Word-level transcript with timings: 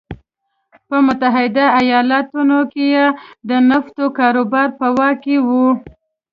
په 0.89 0.97
متحده 1.07 1.65
ایالتونو 1.81 2.59
کې 2.71 2.85
یې 2.93 3.07
د 3.49 3.51
نفتو 3.69 4.05
کاروبار 4.19 4.67
په 4.79 4.87
واک 4.97 5.15
کې 5.23 5.37
و. 5.47 5.49